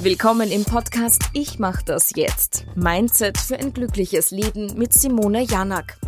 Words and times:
Willkommen 0.00 0.52
im 0.52 0.64
Podcast 0.64 1.24
Ich 1.32 1.58
mach 1.58 1.82
das 1.82 2.12
jetzt. 2.14 2.66
Mindset 2.76 3.36
für 3.36 3.58
ein 3.58 3.72
glückliches 3.72 4.30
Leben 4.30 4.78
mit 4.78 4.92
Simone 4.92 5.42
Janak. 5.42 5.98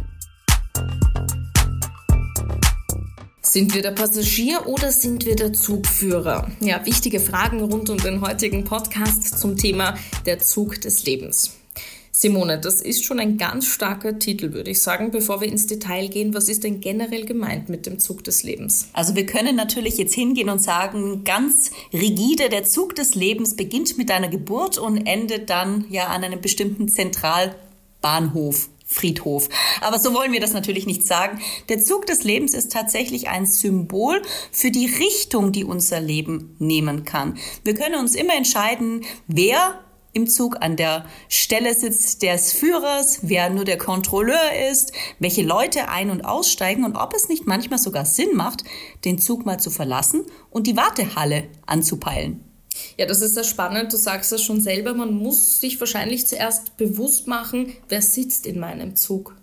Sind 3.43 3.75
wir 3.75 3.83
der 3.83 3.91
Passagier 3.91 4.69
oder 4.69 4.93
sind 4.93 5.27
wir 5.27 5.35
der 5.35 5.53
Zugführer? 5.53 6.49
Ja, 6.61 6.87
wichtige 6.87 7.19
Fragen 7.19 7.61
rund 7.63 7.91
um 7.91 7.99
den 7.99 8.21
heutigen 8.21 8.63
Podcast 8.63 9.41
zum 9.41 9.57
Thema 9.57 9.97
der 10.25 10.39
Zug 10.39 10.81
des 10.81 11.05
Lebens. 11.05 11.60
Simone, 12.23 12.59
das 12.59 12.83
ist 12.83 13.03
schon 13.07 13.19
ein 13.19 13.39
ganz 13.39 13.65
starker 13.65 14.19
Titel, 14.19 14.53
würde 14.53 14.73
ich 14.73 14.83
sagen. 14.83 15.11
Bevor 15.11 15.41
wir 15.41 15.49
ins 15.49 15.67
Detail 15.67 16.09
gehen, 16.09 16.35
was 16.35 16.51
ist 16.51 16.65
denn 16.65 16.83
generell 16.83 17.25
gemeint 17.25 17.71
mit 17.71 17.87
dem 17.87 17.99
Zug 17.99 18.25
des 18.25 18.43
Lebens? 18.43 18.91
Also 18.93 19.17
wir 19.17 19.25
können 19.25 19.57
natürlich 19.57 19.97
jetzt 19.97 20.13
hingehen 20.13 20.51
und 20.51 20.59
sagen, 20.59 21.25
ganz 21.25 21.71
rigide, 21.95 22.51
der 22.51 22.65
Zug 22.65 22.95
des 22.95 23.15
Lebens 23.15 23.57
beginnt 23.57 23.97
mit 23.97 24.11
deiner 24.11 24.29
Geburt 24.29 24.77
und 24.77 25.07
endet 25.07 25.49
dann 25.49 25.87
ja 25.89 26.09
an 26.09 26.23
einem 26.23 26.43
bestimmten 26.43 26.89
Zentralbahnhof. 26.89 28.69
Friedhof. 28.85 29.49
Aber 29.81 30.01
so 30.01 30.13
wollen 30.13 30.33
wir 30.33 30.41
das 30.41 30.53
natürlich 30.53 30.85
nicht 30.85 31.07
sagen. 31.07 31.41
Der 31.69 31.81
Zug 31.81 32.07
des 32.07 32.25
Lebens 32.25 32.55
ist 32.55 32.73
tatsächlich 32.73 33.29
ein 33.29 33.47
Symbol 33.47 34.21
für 34.51 34.73
die 34.73 34.87
Richtung, 34.87 35.53
die 35.53 35.63
unser 35.63 36.01
Leben 36.01 36.57
nehmen 36.59 37.05
kann. 37.05 37.39
Wir 37.63 37.75
können 37.75 37.95
uns 37.95 38.17
immer 38.17 38.35
entscheiden, 38.35 39.05
wer 39.29 39.81
im 40.13 40.27
Zug 40.27 40.57
an 40.61 40.77
der 40.77 41.07
Stelle 41.29 41.75
sitzt 41.75 42.23
des 42.23 42.53
Führers, 42.53 43.21
wer 43.23 43.51
nur 43.51 43.65
der 43.65 43.79
Kontrolleur 43.79 44.69
ist, 44.71 44.93
welche 45.19 45.43
Leute 45.43 45.89
ein- 45.89 46.11
und 46.11 46.25
aussteigen 46.25 46.85
und 46.85 46.97
ob 46.97 47.15
es 47.15 47.29
nicht 47.29 47.47
manchmal 47.47 47.79
sogar 47.79 48.05
Sinn 48.05 48.35
macht, 48.35 48.65
den 49.05 49.19
Zug 49.19 49.47
mal 49.47 49.61
zu 49.61 49.71
verlassen 49.71 50.25
und 50.51 50.67
die 50.67 50.77
Wartehalle 50.77 51.49
anzupeilen. 51.67 52.45
Ja, 52.97 53.07
das 53.07 53.21
ist 53.21 53.35
sehr 53.35 53.45
spannend. 53.45 53.93
Du 53.93 53.97
sagst 53.97 54.33
es 54.33 54.43
schon 54.43 54.61
selber. 54.61 54.95
Man 54.95 55.15
muss 55.15 55.61
sich 55.61 55.79
wahrscheinlich 55.81 56.27
zuerst 56.27 56.77
bewusst 56.77 57.27
machen, 57.27 57.73
wer 57.89 58.03
sitzt 58.03 58.47
in 58.47 58.59
meinem 58.59 58.97
Zug. 58.97 59.35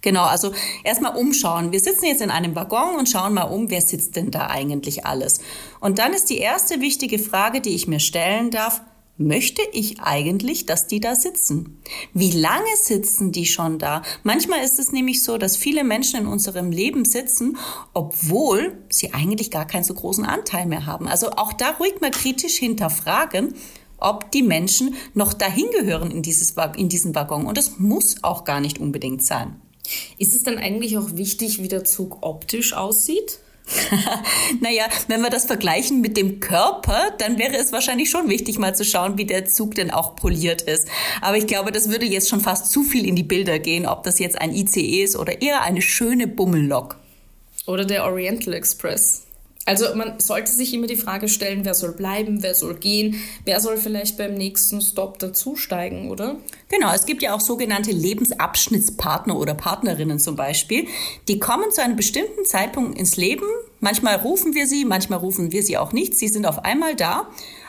Genau, 0.00 0.24
also 0.24 0.52
erstmal 0.84 1.16
umschauen. 1.16 1.72
Wir 1.72 1.80
sitzen 1.80 2.06
jetzt 2.06 2.22
in 2.22 2.30
einem 2.30 2.54
Waggon 2.54 2.96
und 2.96 3.08
schauen 3.08 3.34
mal 3.34 3.44
um, 3.44 3.68
wer 3.68 3.80
sitzt 3.80 4.14
denn 4.14 4.30
da 4.30 4.46
eigentlich 4.46 5.04
alles. 5.06 5.40
Und 5.80 5.98
dann 5.98 6.12
ist 6.12 6.30
die 6.30 6.38
erste 6.38 6.80
wichtige 6.80 7.18
Frage, 7.18 7.60
die 7.60 7.74
ich 7.74 7.88
mir 7.88 7.98
stellen 7.98 8.50
darf, 8.50 8.80
möchte 9.18 9.62
ich 9.72 10.00
eigentlich, 10.00 10.64
dass 10.64 10.86
die 10.86 11.00
da 11.00 11.14
sitzen? 11.14 11.80
Wie 12.14 12.30
lange 12.30 12.68
sitzen 12.80 13.32
die 13.32 13.46
schon 13.46 13.78
da? 13.78 14.02
Manchmal 14.22 14.64
ist 14.64 14.78
es 14.78 14.92
nämlich 14.92 15.22
so, 15.22 15.36
dass 15.36 15.56
viele 15.56 15.84
Menschen 15.84 16.20
in 16.20 16.26
unserem 16.26 16.70
Leben 16.70 17.04
sitzen, 17.04 17.58
obwohl 17.92 18.78
sie 18.88 19.12
eigentlich 19.12 19.50
gar 19.50 19.66
keinen 19.66 19.84
so 19.84 19.94
großen 19.94 20.24
Anteil 20.24 20.66
mehr 20.66 20.86
haben. 20.86 21.08
Also 21.08 21.30
auch 21.32 21.52
da 21.52 21.70
ruhig 21.72 22.00
mal 22.00 22.10
kritisch 22.10 22.56
hinterfragen, 22.56 23.54
ob 23.98 24.30
die 24.30 24.42
Menschen 24.42 24.94
noch 25.14 25.32
dahin 25.32 25.66
gehören 25.72 26.12
in, 26.12 26.22
dieses, 26.22 26.54
in 26.76 26.88
diesen 26.88 27.14
Waggon. 27.14 27.46
Und 27.46 27.58
das 27.58 27.78
muss 27.78 28.22
auch 28.22 28.44
gar 28.44 28.60
nicht 28.60 28.78
unbedingt 28.78 29.24
sein. 29.24 29.60
Ist 30.18 30.34
es 30.34 30.42
dann 30.42 30.58
eigentlich 30.58 30.98
auch 30.98 31.16
wichtig, 31.16 31.62
wie 31.62 31.68
der 31.68 31.84
Zug 31.84 32.18
optisch 32.20 32.74
aussieht? 32.74 33.40
naja, 34.60 34.84
wenn 35.08 35.20
wir 35.20 35.30
das 35.30 35.46
vergleichen 35.46 36.00
mit 36.00 36.16
dem 36.16 36.40
Körper, 36.40 37.12
dann 37.18 37.38
wäre 37.38 37.56
es 37.56 37.72
wahrscheinlich 37.72 38.10
schon 38.10 38.28
wichtig, 38.28 38.58
mal 38.58 38.74
zu 38.74 38.84
schauen, 38.84 39.18
wie 39.18 39.26
der 39.26 39.46
Zug 39.46 39.74
denn 39.74 39.90
auch 39.90 40.16
poliert 40.16 40.62
ist. 40.62 40.88
Aber 41.20 41.36
ich 41.36 41.46
glaube, 41.46 41.72
das 41.72 41.90
würde 41.90 42.06
jetzt 42.06 42.28
schon 42.28 42.40
fast 42.40 42.70
zu 42.72 42.82
viel 42.82 43.06
in 43.06 43.16
die 43.16 43.22
Bilder 43.22 43.58
gehen, 43.58 43.86
ob 43.86 44.04
das 44.04 44.18
jetzt 44.18 44.40
ein 44.40 44.54
ICE 44.54 45.02
ist 45.02 45.16
oder 45.16 45.42
eher 45.42 45.62
eine 45.62 45.82
schöne 45.82 46.26
Bummellok. 46.26 46.96
Oder 47.66 47.84
der 47.84 48.04
Oriental 48.04 48.54
Express. 48.54 49.27
Also 49.68 49.94
man 49.94 50.18
sollte 50.18 50.50
sich 50.50 50.72
immer 50.72 50.86
die 50.86 50.96
Frage 50.96 51.28
stellen, 51.28 51.66
wer 51.66 51.74
soll 51.74 51.92
bleiben, 51.92 52.42
wer 52.42 52.54
soll 52.54 52.74
gehen, 52.74 53.22
wer 53.44 53.60
soll 53.60 53.76
vielleicht 53.76 54.16
beim 54.16 54.32
nächsten 54.32 54.80
Stop 54.80 55.18
dazusteigen, 55.18 56.10
oder? 56.10 56.36
Genau, 56.70 56.90
es 56.94 57.04
gibt 57.04 57.20
ja 57.20 57.34
auch 57.34 57.40
sogenannte 57.40 57.90
Lebensabschnittspartner 57.90 59.38
oder 59.38 59.52
Partnerinnen 59.52 60.20
zum 60.20 60.36
Beispiel. 60.36 60.86
Die 61.28 61.38
kommen 61.38 61.70
zu 61.70 61.82
einem 61.82 61.96
bestimmten 61.96 62.46
Zeitpunkt 62.46 62.98
ins 62.98 63.18
Leben. 63.18 63.44
Manchmal 63.80 64.16
rufen 64.16 64.54
wir 64.54 64.66
sie, 64.66 64.86
manchmal 64.86 65.18
rufen 65.18 65.52
wir 65.52 65.62
sie 65.62 65.76
auch 65.76 65.92
nicht. 65.92 66.16
Sie 66.16 66.28
sind 66.28 66.46
auf 66.46 66.64
einmal 66.64 66.96
da 66.96 67.28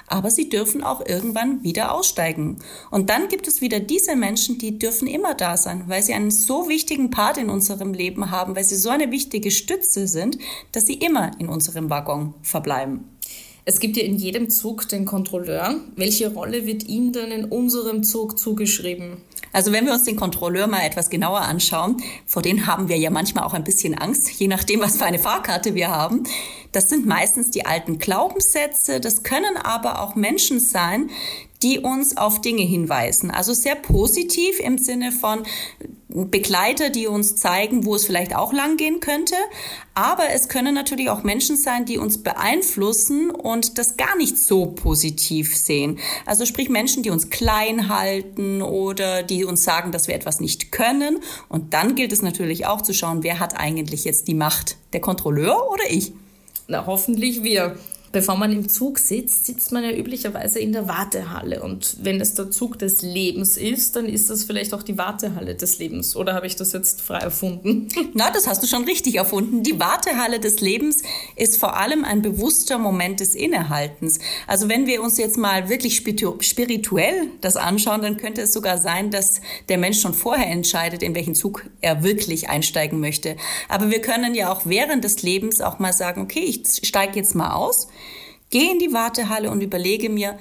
aber 0.09 0.31
sie 0.31 0.49
dürfen 0.49 0.83
auch 0.83 1.05
irgendwann 1.05 1.63
wieder 1.63 1.93
aussteigen. 1.93 2.57
Und 2.91 3.09
dann 3.09 3.27
gibt 3.27 3.47
es 3.47 3.61
wieder 3.61 3.79
diese 3.79 4.15
Menschen, 4.15 4.57
die 4.57 4.77
dürfen 4.77 5.07
immer 5.07 5.33
da 5.33 5.57
sein, 5.57 5.83
weil 5.87 6.03
sie 6.03 6.13
einen 6.13 6.31
so 6.31 6.67
wichtigen 6.67 7.11
Part 7.11 7.37
in 7.37 7.49
unserem 7.49 7.93
Leben 7.93 8.31
haben, 8.31 8.55
weil 8.55 8.63
sie 8.63 8.75
so 8.75 8.89
eine 8.89 9.11
wichtige 9.11 9.51
Stütze 9.51 10.07
sind, 10.07 10.37
dass 10.71 10.85
sie 10.85 10.95
immer 10.95 11.31
in 11.39 11.47
unserem 11.47 11.89
Waggon 11.89 12.33
verbleiben. 12.41 13.05
Es 13.65 13.79
gibt 13.79 13.97
ja 13.97 14.03
in 14.03 14.15
jedem 14.15 14.49
Zug 14.49 14.87
den 14.87 15.05
Kontrolleur. 15.05 15.75
Welche 15.95 16.33
Rolle 16.33 16.65
wird 16.65 16.87
ihm 16.87 17.11
denn 17.11 17.29
in 17.29 17.45
unserem 17.45 18.03
Zug 18.03 18.39
zugeschrieben? 18.39 19.17
Also 19.51 19.71
wenn 19.71 19.85
wir 19.85 19.93
uns 19.93 20.03
den 20.03 20.15
Kontrolleur 20.15 20.67
mal 20.67 20.85
etwas 20.85 21.09
genauer 21.09 21.41
anschauen, 21.41 21.97
vor 22.25 22.41
denen 22.41 22.67
haben 22.67 22.89
wir 22.89 22.97
ja 22.97 23.09
manchmal 23.09 23.43
auch 23.43 23.53
ein 23.53 23.63
bisschen 23.63 23.97
Angst, 23.97 24.29
je 24.31 24.47
nachdem, 24.47 24.81
was 24.81 24.97
für 24.97 25.05
eine 25.05 25.19
Fahrkarte 25.19 25.75
wir 25.75 25.89
haben. 25.89 26.23
Das 26.71 26.89
sind 26.89 27.05
meistens 27.07 27.49
die 27.49 27.65
alten 27.65 27.97
Glaubenssätze, 27.97 28.99
das 28.99 29.23
können 29.23 29.57
aber 29.57 30.01
auch 30.01 30.15
Menschen 30.15 30.59
sein, 30.59 31.09
die 31.61 31.79
uns 31.79 32.15
auf 32.17 32.41
Dinge 32.41 32.63
hinweisen. 32.63 33.31
Also 33.31 33.53
sehr 33.53 33.75
positiv 33.75 34.59
im 34.59 34.77
Sinne 34.77 35.11
von 35.11 35.43
Begleiter, 36.07 36.89
die 36.89 37.05
uns 37.05 37.35
zeigen, 37.35 37.85
wo 37.85 37.93
es 37.93 38.05
vielleicht 38.05 38.35
auch 38.35 38.51
lang 38.51 38.77
gehen 38.77 38.99
könnte. 38.99 39.35
Aber 39.93 40.29
es 40.33 40.49
können 40.49 40.73
natürlich 40.73 41.09
auch 41.09 41.23
Menschen 41.23 41.55
sein, 41.55 41.85
die 41.85 41.99
uns 41.99 42.23
beeinflussen 42.23 43.29
und 43.29 43.77
das 43.77 43.95
gar 43.95 44.15
nicht 44.17 44.37
so 44.37 44.65
positiv 44.67 45.55
sehen. 45.55 45.99
Also 46.25 46.45
sprich 46.45 46.69
Menschen, 46.69 47.03
die 47.03 47.11
uns 47.11 47.29
klein 47.29 47.89
halten 47.89 48.63
oder 48.63 49.21
die 49.21 49.45
uns 49.45 49.63
sagen, 49.63 49.91
dass 49.91 50.07
wir 50.07 50.15
etwas 50.15 50.39
nicht 50.39 50.71
können. 50.71 51.19
Und 51.47 51.75
dann 51.75 51.93
gilt 51.93 52.11
es 52.11 52.23
natürlich 52.23 52.65
auch 52.65 52.81
zu 52.81 52.93
schauen, 52.93 53.21
wer 53.21 53.39
hat 53.39 53.59
eigentlich 53.59 54.03
jetzt 54.03 54.27
die 54.27 54.33
Macht? 54.33 54.77
Der 54.93 55.01
Kontrolleur 55.01 55.69
oder 55.69 55.83
ich? 55.91 56.13
Na, 56.67 56.87
hoffentlich 56.87 57.43
wir. 57.43 57.77
Bevor 58.11 58.35
man 58.37 58.51
im 58.51 58.69
Zug 58.69 58.97
sitzt, 58.97 59.45
sitzt 59.45 59.71
man 59.71 59.83
ja 59.83 59.91
üblicherweise 59.91 60.59
in 60.59 60.73
der 60.73 60.87
Wartehalle. 60.87 61.61
Und 61.61 61.97
wenn 62.01 62.19
es 62.19 62.33
der 62.33 62.49
Zug 62.49 62.79
des 62.79 63.03
Lebens 63.03 63.55
ist, 63.55 63.95
dann 63.95 64.07
ist 64.07 64.29
das 64.29 64.43
vielleicht 64.45 64.73
auch 64.73 64.81
die 64.81 64.97
Wartehalle 64.97 65.53
des 65.53 65.77
Lebens. 65.77 66.15
Oder 66.15 66.33
habe 66.33 66.47
ich 66.47 66.55
das 66.55 66.73
jetzt 66.73 67.01
frei 67.01 67.19
erfunden? 67.19 67.87
Na, 68.13 68.31
das 68.31 68.47
hast 68.47 68.63
du 68.63 68.67
schon 68.67 68.85
richtig 68.85 69.15
erfunden. 69.15 69.61
Die 69.61 69.79
Wartehalle 69.79 70.39
des 70.39 70.59
Lebens 70.59 71.03
ist 71.35 71.57
vor 71.57 71.77
allem 71.77 72.03
ein 72.03 72.23
bewusster 72.23 72.79
Moment 72.79 73.19
des 73.19 73.35
Innehaltens. 73.35 74.19
Also 74.47 74.69
wenn 74.69 74.87
wir 74.87 75.03
uns 75.03 75.19
jetzt 75.19 75.37
mal 75.37 75.69
wirklich 75.69 75.97
spirituell 75.97 77.27
das 77.41 77.57
anschauen, 77.57 78.01
dann 78.01 78.17
könnte 78.17 78.41
es 78.41 78.53
sogar 78.53 78.79
sein, 78.79 79.11
dass 79.11 79.41
der 79.69 79.77
Mensch 79.77 80.01
schon 80.01 80.15
vorher 80.15 80.47
entscheidet, 80.47 81.03
in 81.03 81.13
welchen 81.13 81.35
Zug 81.35 81.65
er 81.81 82.03
wirklich 82.03 82.49
einsteigen 82.49 82.99
möchte. 82.99 83.35
Aber 83.67 83.91
wir 83.91 84.01
können 84.01 84.33
ja 84.33 84.51
auch 84.51 84.61
während 84.65 85.03
des 85.03 85.21
Lebens 85.21 85.61
auch 85.61 85.77
mal 85.77 85.93
sagen, 85.93 86.21
okay, 86.21 86.39
ich 86.39 86.87
steige 86.87 87.17
jetzt 87.17 87.35
mal 87.35 87.53
aus 87.53 87.87
Gehe 88.49 88.71
in 88.71 88.79
die 88.79 88.93
Wartehalle 88.93 89.51
und 89.51 89.61
überlege 89.61 90.09
mir, 90.09 90.37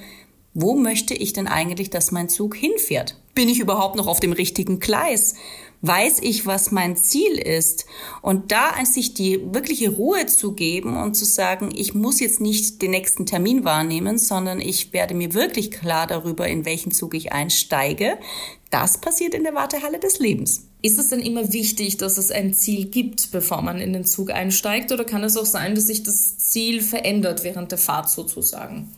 wo 0.54 0.74
möchte 0.74 1.14
ich 1.14 1.32
denn 1.32 1.46
eigentlich, 1.46 1.90
dass 1.90 2.10
mein 2.10 2.28
Zug 2.28 2.56
hinfährt? 2.56 3.16
Bin 3.34 3.48
ich 3.48 3.60
überhaupt 3.60 3.96
noch 3.96 4.06
auf 4.06 4.18
dem 4.18 4.32
richtigen 4.32 4.80
Gleis? 4.80 5.34
Weiß 5.80 6.18
ich, 6.22 6.44
was 6.44 6.72
mein 6.72 6.96
Ziel 6.96 7.38
ist? 7.38 7.86
Und 8.20 8.50
da 8.50 8.72
sich 8.84 9.14
die 9.14 9.40
wirkliche 9.54 9.90
Ruhe 9.90 10.26
zu 10.26 10.52
geben 10.52 10.96
und 10.96 11.14
zu 11.14 11.24
sagen, 11.24 11.70
ich 11.72 11.94
muss 11.94 12.18
jetzt 12.18 12.40
nicht 12.40 12.82
den 12.82 12.90
nächsten 12.90 13.26
Termin 13.26 13.64
wahrnehmen, 13.64 14.18
sondern 14.18 14.60
ich 14.60 14.92
werde 14.92 15.14
mir 15.14 15.34
wirklich 15.34 15.70
klar 15.70 16.08
darüber, 16.08 16.48
in 16.48 16.64
welchen 16.64 16.90
Zug 16.90 17.14
ich 17.14 17.32
einsteige. 17.32 18.18
Das 18.70 19.00
passiert 19.00 19.34
in 19.34 19.44
der 19.44 19.54
Wartehalle 19.54 20.00
des 20.00 20.18
Lebens. 20.18 20.64
Ist 20.82 20.98
es 20.98 21.08
denn 21.08 21.20
immer 21.20 21.52
wichtig, 21.52 21.96
dass 21.96 22.18
es 22.18 22.30
ein 22.30 22.54
Ziel 22.54 22.86
gibt, 22.86 23.30
bevor 23.30 23.62
man 23.62 23.80
in 23.80 23.92
den 23.92 24.04
Zug 24.04 24.30
einsteigt? 24.30 24.90
Oder 24.90 25.04
kann 25.04 25.24
es 25.24 25.36
auch 25.36 25.46
sein, 25.46 25.74
dass 25.74 25.86
sich 25.86 26.02
das 26.02 26.38
Ziel 26.38 26.82
verändert 26.82 27.44
während 27.44 27.70
der 27.70 27.78
Fahrt 27.78 28.10
sozusagen? 28.10 28.92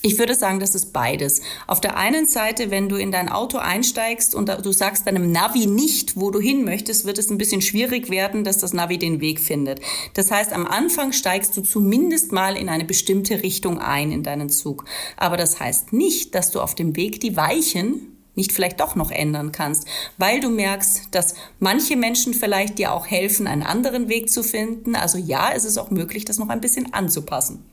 Ich 0.00 0.16
würde 0.16 0.36
sagen, 0.36 0.60
das 0.60 0.76
ist 0.76 0.92
beides. 0.92 1.42
Auf 1.66 1.80
der 1.80 1.96
einen 1.96 2.24
Seite, 2.24 2.70
wenn 2.70 2.88
du 2.88 2.94
in 2.94 3.10
dein 3.10 3.28
Auto 3.28 3.58
einsteigst 3.58 4.32
und 4.32 4.48
du 4.48 4.70
sagst 4.70 5.08
deinem 5.08 5.32
Navi 5.32 5.66
nicht, 5.66 6.16
wo 6.16 6.30
du 6.30 6.38
hin 6.38 6.64
möchtest, 6.64 7.04
wird 7.04 7.18
es 7.18 7.30
ein 7.30 7.38
bisschen 7.38 7.62
schwierig 7.62 8.08
werden, 8.08 8.44
dass 8.44 8.58
das 8.58 8.72
Navi 8.72 8.98
den 8.98 9.20
Weg 9.20 9.40
findet. 9.40 9.80
Das 10.14 10.30
heißt, 10.30 10.52
am 10.52 10.68
Anfang 10.68 11.12
steigst 11.12 11.56
du 11.56 11.62
zumindest 11.62 12.30
mal 12.30 12.56
in 12.56 12.68
eine 12.68 12.84
bestimmte 12.84 13.42
Richtung 13.42 13.80
ein 13.80 14.12
in 14.12 14.22
deinen 14.22 14.50
Zug. 14.50 14.84
Aber 15.16 15.36
das 15.36 15.58
heißt 15.58 15.92
nicht, 15.92 16.32
dass 16.36 16.52
du 16.52 16.60
auf 16.60 16.76
dem 16.76 16.94
Weg 16.94 17.18
die 17.20 17.36
Weichen 17.36 18.14
nicht 18.36 18.52
vielleicht 18.52 18.78
doch 18.78 18.94
noch 18.94 19.10
ändern 19.10 19.50
kannst, 19.50 19.88
weil 20.16 20.38
du 20.38 20.48
merkst, 20.48 21.08
dass 21.10 21.34
manche 21.58 21.96
Menschen 21.96 22.34
vielleicht 22.34 22.78
dir 22.78 22.92
auch 22.92 23.08
helfen, 23.08 23.48
einen 23.48 23.64
anderen 23.64 24.08
Weg 24.08 24.30
zu 24.30 24.44
finden. 24.44 24.94
Also 24.94 25.18
ja, 25.18 25.50
es 25.52 25.64
ist 25.64 25.76
auch 25.76 25.90
möglich, 25.90 26.24
das 26.24 26.38
noch 26.38 26.48
ein 26.48 26.60
bisschen 26.60 26.94
anzupassen. 26.94 27.64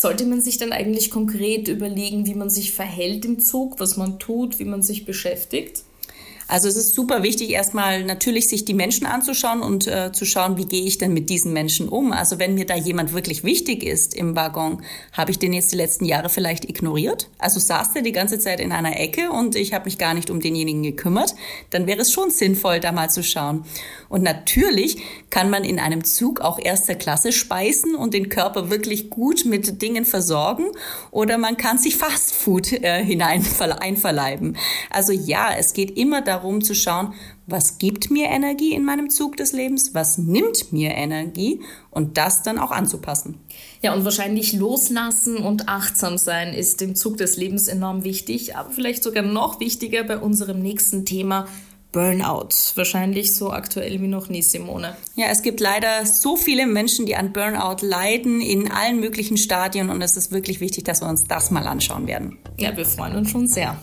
Sollte 0.00 0.26
man 0.26 0.40
sich 0.40 0.58
dann 0.58 0.70
eigentlich 0.70 1.10
konkret 1.10 1.66
überlegen, 1.66 2.24
wie 2.24 2.36
man 2.36 2.50
sich 2.50 2.70
verhält 2.70 3.24
im 3.24 3.40
Zug, 3.40 3.80
was 3.80 3.96
man 3.96 4.20
tut, 4.20 4.60
wie 4.60 4.64
man 4.64 4.80
sich 4.80 5.04
beschäftigt? 5.04 5.82
Also 6.50 6.66
es 6.66 6.76
ist 6.76 6.94
super 6.94 7.22
wichtig, 7.22 7.50
erstmal 7.50 8.04
natürlich 8.04 8.48
sich 8.48 8.64
die 8.64 8.72
Menschen 8.72 9.06
anzuschauen 9.06 9.60
und 9.60 9.86
äh, 9.86 10.12
zu 10.12 10.24
schauen, 10.24 10.56
wie 10.56 10.64
gehe 10.64 10.84
ich 10.84 10.96
denn 10.96 11.12
mit 11.12 11.28
diesen 11.28 11.52
Menschen 11.52 11.90
um. 11.90 12.10
Also 12.10 12.38
wenn 12.38 12.54
mir 12.54 12.64
da 12.64 12.74
jemand 12.74 13.12
wirklich 13.12 13.44
wichtig 13.44 13.84
ist 13.84 14.14
im 14.14 14.34
Waggon, 14.34 14.82
habe 15.12 15.30
ich 15.30 15.38
den 15.38 15.52
jetzt 15.52 15.72
die 15.72 15.76
letzten 15.76 16.06
Jahre 16.06 16.30
vielleicht 16.30 16.64
ignoriert? 16.64 17.28
Also 17.38 17.60
saß 17.60 17.92
der 17.92 18.00
die 18.00 18.12
ganze 18.12 18.38
Zeit 18.38 18.60
in 18.60 18.72
einer 18.72 18.98
Ecke 18.98 19.30
und 19.30 19.56
ich 19.56 19.74
habe 19.74 19.84
mich 19.84 19.98
gar 19.98 20.14
nicht 20.14 20.30
um 20.30 20.40
denjenigen 20.40 20.82
gekümmert? 20.82 21.34
Dann 21.68 21.86
wäre 21.86 22.00
es 22.00 22.10
schon 22.10 22.30
sinnvoll, 22.30 22.80
da 22.80 22.92
mal 22.92 23.10
zu 23.10 23.22
schauen. 23.22 23.64
Und 24.08 24.22
natürlich 24.22 25.02
kann 25.28 25.50
man 25.50 25.64
in 25.64 25.78
einem 25.78 26.02
Zug 26.02 26.40
auch 26.40 26.58
erster 26.58 26.94
Klasse 26.94 27.32
speisen 27.32 27.94
und 27.94 28.14
den 28.14 28.30
Körper 28.30 28.70
wirklich 28.70 29.10
gut 29.10 29.44
mit 29.44 29.82
Dingen 29.82 30.06
versorgen 30.06 30.64
oder 31.10 31.36
man 31.36 31.58
kann 31.58 31.76
sich 31.76 31.96
Fastfood 31.96 32.72
äh, 32.72 33.04
hinein 33.04 33.44
einverleiben. 33.80 34.56
Also 34.88 35.12
ja, 35.12 35.50
es 35.54 35.74
geht 35.74 35.98
immer 35.98 36.22
darum 36.38 36.62
zu 36.62 36.74
schauen, 36.74 37.14
was 37.46 37.78
gibt 37.78 38.10
mir 38.10 38.26
Energie 38.26 38.74
in 38.74 38.84
meinem 38.84 39.10
Zug 39.10 39.36
des 39.36 39.52
Lebens, 39.52 39.94
was 39.94 40.18
nimmt 40.18 40.72
mir 40.72 40.90
Energie 40.90 41.60
und 41.90 42.16
das 42.16 42.42
dann 42.42 42.58
auch 42.58 42.70
anzupassen. 42.70 43.38
Ja, 43.82 43.94
und 43.94 44.04
wahrscheinlich 44.04 44.52
loslassen 44.52 45.38
und 45.38 45.68
achtsam 45.68 46.18
sein 46.18 46.54
ist 46.54 46.82
im 46.82 46.94
Zug 46.94 47.16
des 47.16 47.36
Lebens 47.36 47.68
enorm 47.68 48.04
wichtig, 48.04 48.56
aber 48.56 48.70
vielleicht 48.70 49.02
sogar 49.02 49.22
noch 49.22 49.60
wichtiger 49.60 50.04
bei 50.04 50.18
unserem 50.18 50.60
nächsten 50.60 51.04
Thema 51.04 51.46
Burnout. 51.90 52.50
Wahrscheinlich 52.74 53.34
so 53.34 53.50
aktuell 53.50 54.00
wie 54.02 54.08
noch 54.08 54.28
nie, 54.28 54.42
Simone. 54.42 54.94
Ja, 55.14 55.26
es 55.30 55.40
gibt 55.40 55.58
leider 55.58 56.04
so 56.04 56.36
viele 56.36 56.66
Menschen, 56.66 57.06
die 57.06 57.16
an 57.16 57.32
Burnout 57.32 57.78
leiden 57.80 58.42
in 58.42 58.70
allen 58.70 59.00
möglichen 59.00 59.38
Stadien 59.38 59.88
und 59.88 60.02
es 60.02 60.16
ist 60.16 60.30
wirklich 60.30 60.60
wichtig, 60.60 60.84
dass 60.84 61.00
wir 61.00 61.08
uns 61.08 61.24
das 61.24 61.50
mal 61.50 61.66
anschauen 61.66 62.06
werden. 62.06 62.36
Ja, 62.58 62.76
wir 62.76 62.84
freuen 62.84 63.16
uns 63.16 63.30
schon 63.30 63.48
sehr. 63.48 63.78